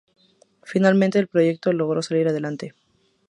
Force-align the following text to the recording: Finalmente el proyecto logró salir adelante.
Finalmente 0.63 1.19
el 1.19 1.27
proyecto 1.27 1.71
logró 1.73 2.01
salir 2.01 2.27
adelante. 2.27 2.73